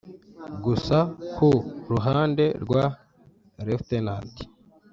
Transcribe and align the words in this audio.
Gusa 0.63 0.97
ku 1.35 1.49
ruhande 1.91 2.43
rwa 2.63 2.83
Lt 3.67 3.89